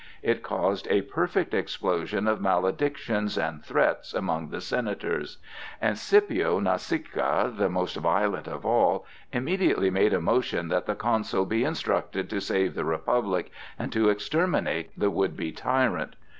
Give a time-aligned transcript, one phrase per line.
[0.23, 5.37] It caused a perfect explosion of maledictions and threats among the Senators;
[5.79, 11.45] and Scipio Nasica, the most violent of all, immediately made a motion that the Consul
[11.45, 16.15] be instructed to save the Republic and to exterminate the would be tyrant.